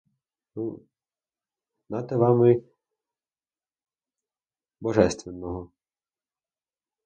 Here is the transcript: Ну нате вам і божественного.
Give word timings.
Ну 0.59 0.63
нате 1.91 2.15
вам 2.23 2.39
і 2.51 2.57
божественного. 4.89 5.61